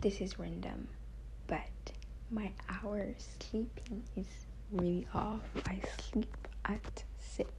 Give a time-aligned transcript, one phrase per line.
[0.00, 0.88] this is random,
[1.46, 1.60] but
[2.30, 3.06] my hour
[3.40, 4.26] sleeping is
[4.72, 5.42] really off.
[5.66, 7.50] I sleep at six,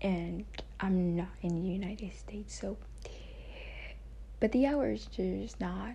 [0.00, 0.44] and
[0.80, 2.76] I'm not in the United States, so
[4.40, 5.94] but the hours there's not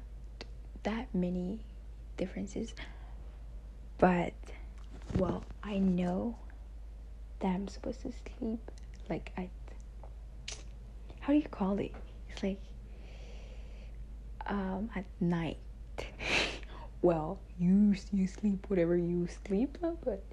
[0.84, 1.60] that many
[2.18, 2.74] differences.
[3.98, 4.34] But
[5.18, 6.36] well, I know
[7.40, 8.71] that I'm supposed to sleep
[9.10, 9.50] like at
[11.20, 11.92] how do you call it?
[12.30, 12.60] It's like
[14.50, 15.57] um at night.
[17.02, 20.23] well, you you sleep whatever you sleep, but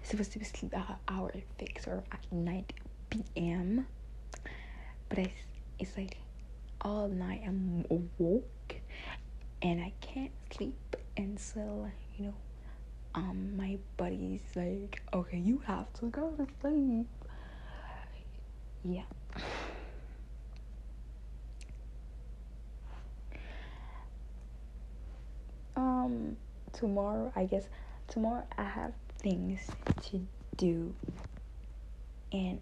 [0.00, 2.72] it's supposed to be sleep uh, hour fix or at night
[3.10, 3.86] p.m.
[5.08, 5.32] But I,
[5.78, 6.16] it's like
[6.80, 8.76] all night I'm awoke
[9.62, 12.34] and I can't sleep until you know
[13.14, 17.06] um my body's like okay you have to go to sleep
[18.84, 19.02] yeah
[26.12, 26.36] um
[26.72, 27.68] tomorrow i guess
[28.08, 29.60] tomorrow i have things
[30.02, 30.20] to
[30.56, 30.94] do.
[32.32, 32.60] And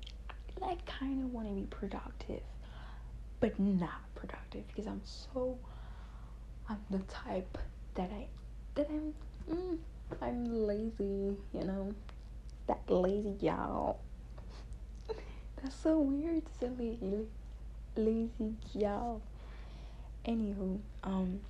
[0.62, 2.42] i kind of want to be productive
[3.40, 5.58] but not productive because i'm so
[6.68, 7.56] i'm the type
[7.94, 8.26] that i
[8.74, 9.14] that i'm
[9.50, 9.78] mm,
[10.20, 11.94] i'm lazy you know?
[12.66, 13.98] That lazy y'all.
[15.62, 17.26] That's so weird to say lazy
[17.96, 19.22] lazy y'all.
[20.24, 21.40] Anywho um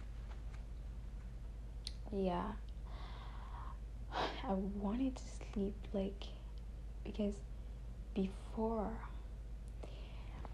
[2.13, 2.53] yeah.
[4.13, 5.23] I wanted to
[5.53, 6.25] sleep like
[7.05, 7.35] because
[8.15, 8.91] before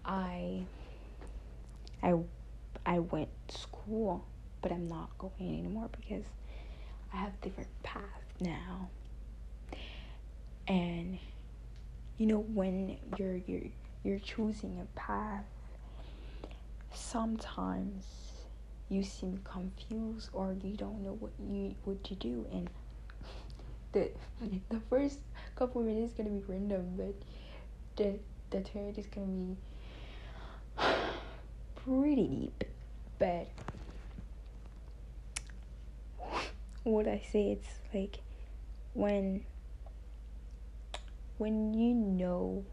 [0.05, 0.63] i
[2.03, 2.13] i
[2.85, 4.23] i went to school
[4.61, 6.23] but i'm not going anymore because
[7.13, 8.03] i have different path
[8.39, 8.89] now.
[10.67, 11.17] And
[12.17, 13.69] you know when you're you're
[14.03, 15.45] you're choosing a path
[16.93, 18.26] sometimes
[18.89, 22.45] you seem confused or you don't know what you what to do.
[22.51, 22.69] And
[23.91, 24.09] the
[24.69, 25.19] the first
[25.55, 27.15] couple minutes is gonna be random but
[27.95, 28.19] the
[28.51, 29.57] the third is gonna be
[31.75, 32.63] pretty deep.
[33.19, 33.47] But
[36.83, 38.19] what I say it's like
[38.93, 39.43] when
[41.37, 42.63] when you know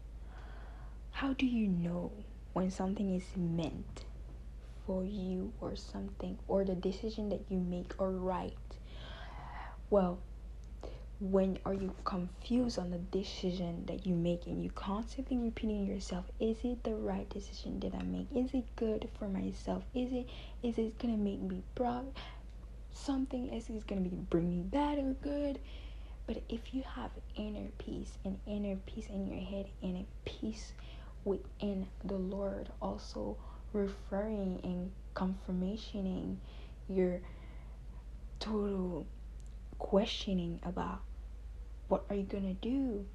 [1.11, 2.11] how do you know
[2.53, 4.05] when something is meant
[4.85, 8.55] for you or something or the decision that you make are right
[9.89, 10.19] well
[11.19, 16.25] when are you confused on the decision that you make and you constantly repeating yourself
[16.39, 18.27] is it the right decision that i make?
[18.35, 19.83] Is it good for myself?
[19.93, 20.27] Is it
[20.61, 22.05] is it gonna make me proud?
[22.91, 25.59] Something is it gonna be bring me bad or good.
[26.27, 30.73] But if you have inner peace and inner peace in your head and a peace
[31.23, 33.37] within the lord also
[33.75, 36.37] referring and confirmationing
[36.89, 37.19] your
[38.39, 39.05] total
[39.77, 41.01] questioning about
[41.87, 43.05] what are you gonna do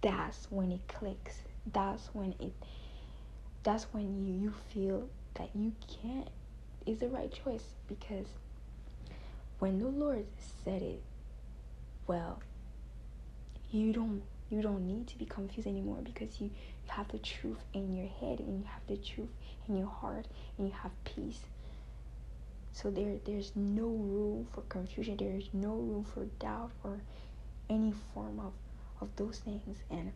[0.00, 1.40] that's when it clicks.
[1.72, 2.52] That's when it
[3.62, 5.72] that's when you you feel that you
[6.02, 6.28] can't
[6.86, 8.26] is the right choice because
[9.58, 10.24] when the lord
[10.64, 11.02] said it
[12.06, 12.40] well
[13.70, 16.50] you don't you don't need to be confused anymore because you,
[16.88, 19.28] have the truth in your head and you have the truth
[19.68, 20.26] in your heart
[20.58, 21.38] and you have peace.
[22.72, 25.16] So there there's no room for confusion.
[25.16, 26.98] There's no room for doubt or
[27.68, 28.52] any form of
[29.00, 29.78] of those things.
[29.88, 30.10] And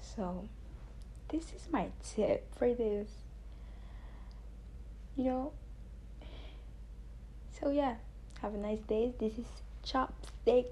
[0.00, 0.48] so
[1.28, 3.08] this is my tip for this.
[5.16, 5.52] You know?
[7.60, 7.96] So yeah
[8.40, 9.12] have a nice day.
[9.18, 9.46] This is
[9.84, 10.66] chopstick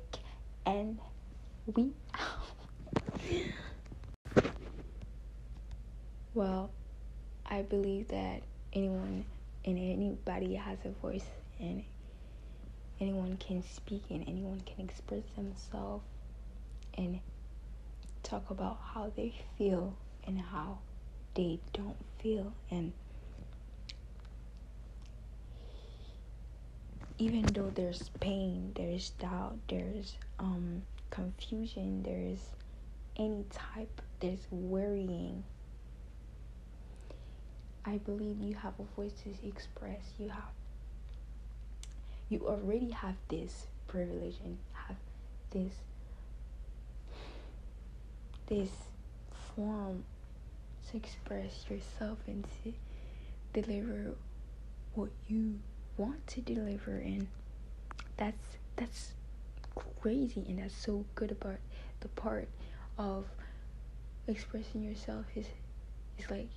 [0.67, 0.99] and
[1.75, 1.93] we
[6.35, 6.71] well
[7.47, 9.25] i believe that anyone
[9.65, 11.25] and anybody has a voice
[11.61, 11.85] and
[13.01, 16.05] anyone can speak and anyone can express themselves
[16.99, 17.21] and
[18.23, 19.95] talk about how they feel
[20.27, 20.79] and how
[21.35, 22.93] they don't feel and
[27.19, 32.41] even though there's pain there's doubt there's um confusion there's
[33.19, 35.45] any type there's worrying.
[37.85, 40.01] I believe you have a voice to express.
[40.19, 40.43] You have
[42.29, 44.97] you already have this privilege and have
[45.51, 45.73] this
[48.49, 48.71] this
[49.55, 50.05] form
[50.91, 52.73] to express yourself and to
[53.53, 54.15] deliver
[54.95, 55.59] what you
[55.97, 57.29] want to deliver and
[58.17, 59.13] that's that's
[60.01, 61.59] crazy and that's so good about
[62.01, 62.49] the part
[62.99, 63.27] of
[64.27, 65.47] expressing yourself is
[66.19, 66.49] is like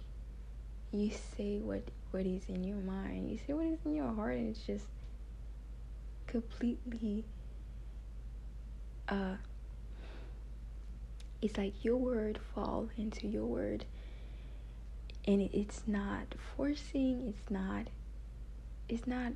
[0.91, 3.29] you say what what is in your mind.
[3.29, 4.85] You say what is in your heart, and it's just
[6.27, 7.25] completely.
[9.07, 9.35] Uh,
[11.41, 13.85] it's like your word fall into your word,
[15.27, 17.27] and it's not forcing.
[17.27, 17.87] It's not.
[18.89, 19.33] It's not.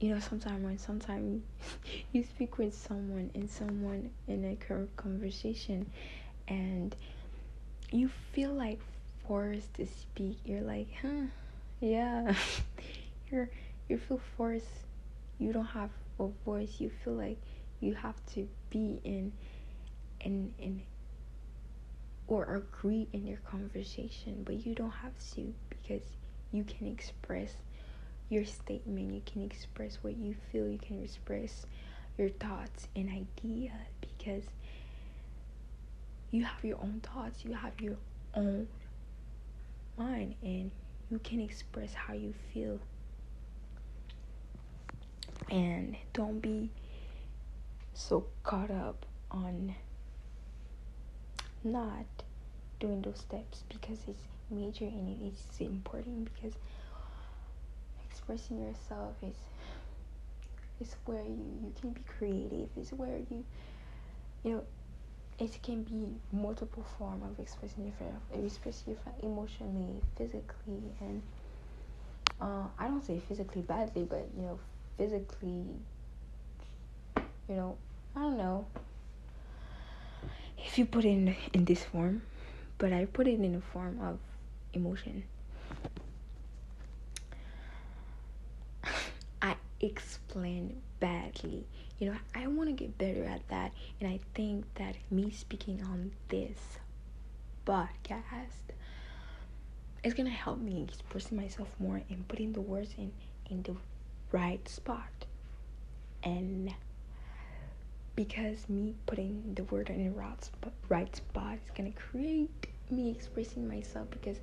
[0.00, 1.42] You know, sometimes when sometimes
[2.12, 4.56] you speak with someone and someone in a
[4.96, 5.90] conversation,
[6.48, 6.94] and
[7.90, 8.80] you feel like
[9.26, 11.26] forced to speak, you're like, huh,
[11.80, 12.34] yeah,
[13.30, 13.50] you're
[13.88, 14.66] you feel forced.
[15.38, 15.90] You don't have
[16.20, 16.76] a voice.
[16.80, 17.38] You feel like
[17.80, 19.32] you have to be in,
[20.20, 20.82] in, in,
[22.26, 26.02] or agree in your conversation, but you don't have to because
[26.52, 27.54] you can express
[28.28, 29.12] your statement.
[29.12, 30.68] You can express what you feel.
[30.68, 31.66] You can express
[32.18, 34.44] your thoughts and ideas because
[36.30, 37.44] you have your own thoughts.
[37.44, 37.96] You have your
[38.34, 38.68] own
[39.96, 40.70] mind and
[41.10, 42.80] you can express how you feel
[45.50, 46.70] and don't be
[47.92, 49.74] so caught up on
[51.62, 52.06] not
[52.80, 56.54] doing those steps because it's major and it is important because
[58.26, 59.36] expressing yourself is
[60.80, 63.44] is where you, you can be creative is where you
[64.42, 64.62] you know
[65.38, 71.22] it can be multiple form of expressing yourself, expressing yourself emotionally, physically, and
[72.40, 74.58] uh, I don't say physically badly, but you know,
[74.96, 75.64] physically,
[77.48, 77.76] you know,
[78.14, 78.66] I don't know
[80.58, 82.22] if you put it in in this form,
[82.78, 84.18] but I put it in the form of
[84.72, 85.24] emotion.
[89.42, 91.64] I explain badly.
[91.98, 95.80] You know i want to get better at that and i think that me speaking
[95.82, 96.78] on this
[97.64, 98.74] podcast
[100.02, 103.12] is gonna help me expressing myself more and putting the words in
[103.50, 103.74] in the
[104.32, 105.26] right spot.
[106.22, 106.74] And
[108.16, 113.10] because me putting the word in the right spot, right spot is gonna create me
[113.10, 114.38] expressing myself because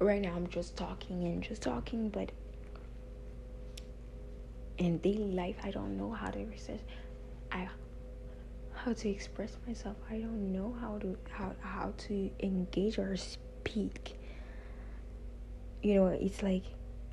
[0.00, 2.30] right now i'm just talking and just talking but
[4.78, 6.80] in daily life i don't know how to express
[7.50, 7.68] i
[8.84, 9.96] how to express myself.
[10.10, 14.18] I don't know how to how how to engage or speak.
[15.82, 16.64] You know it's like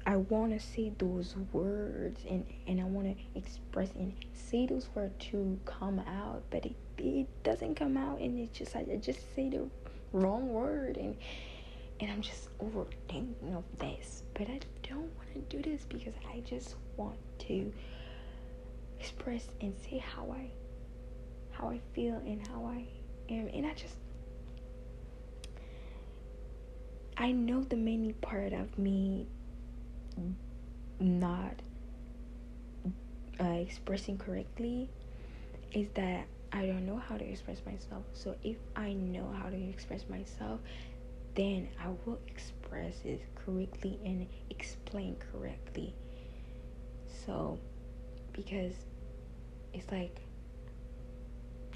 [0.05, 4.87] i want to say those words and and i want to express and say those
[4.95, 8.95] words to come out but it, it doesn't come out and it's just like i
[8.95, 9.67] just say the
[10.13, 11.17] wrong word and
[11.99, 16.39] and i'm just overthinking of this but i don't want to do this because i
[16.41, 17.71] just want to
[18.99, 20.49] express and say how I
[21.51, 22.85] how I feel and how I
[23.31, 23.95] am and I just
[27.17, 29.27] I know the many part of me
[30.99, 31.53] not
[33.39, 34.89] uh, expressing correctly
[35.73, 38.03] is that I don't know how to express myself.
[38.13, 40.59] So if I know how to express myself,
[41.35, 45.93] then I will express it correctly and explain correctly.
[47.25, 47.59] So,
[48.33, 48.73] because
[49.73, 50.21] it's like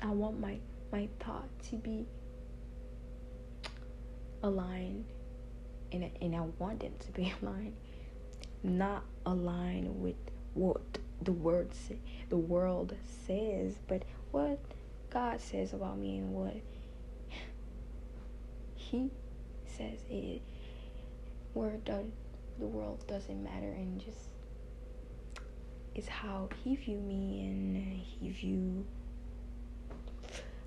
[0.02, 0.58] I want my
[0.92, 2.06] my thought to be
[4.42, 5.06] aligned
[5.92, 7.75] and and I want them to be aligned
[8.63, 10.16] not aligned with
[10.54, 10.82] what
[11.22, 11.92] the words
[12.30, 14.60] the world says but what
[15.10, 16.56] God says about me and what
[18.75, 19.10] he
[19.77, 20.42] says it
[21.53, 22.06] word does
[22.60, 24.30] the world doesn't matter and just
[25.96, 28.86] is how he view me and he view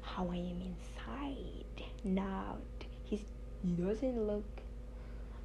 [0.03, 1.85] how I am inside.
[2.05, 2.59] Now
[3.05, 3.25] he's,
[3.63, 4.45] he doesn't look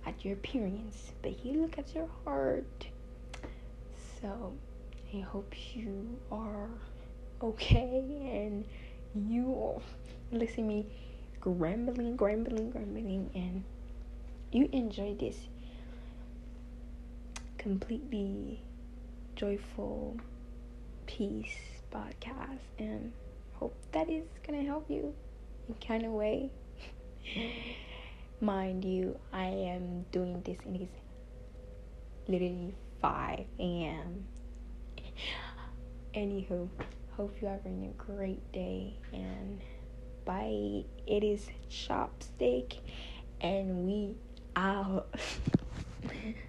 [0.06, 2.88] at your appearance, but he look at your heart.
[4.22, 4.54] So
[5.14, 6.70] I hope you are
[7.42, 8.04] okay
[8.46, 8.66] and
[9.30, 9.82] you
[10.32, 10.86] listen me
[11.42, 13.64] grumbling, grumbling, grumbling, and
[14.52, 15.38] you enjoy this
[17.58, 18.62] completely
[19.36, 20.18] joyful
[21.06, 21.58] peace
[21.92, 23.12] podcast and
[23.54, 25.14] hope that is gonna help you
[25.68, 26.50] in kind of way.
[28.42, 30.92] Mind you i am doing this and it's
[32.28, 34.26] literally 5 a.m
[36.16, 36.68] anywho
[37.16, 39.62] hope you are having a great day and
[40.40, 42.78] it is chopstick
[43.42, 44.16] and we
[44.56, 45.14] out